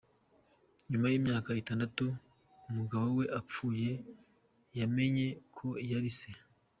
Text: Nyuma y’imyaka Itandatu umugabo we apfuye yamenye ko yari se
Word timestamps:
Nyuma 0.89 1.05
y’imyaka 1.09 1.49
Itandatu 1.61 2.05
umugabo 2.69 3.07
we 3.17 3.25
apfuye 3.39 3.89
yamenye 4.79 5.27
ko 5.57 5.67
yari 5.91 6.11
se 6.19 6.31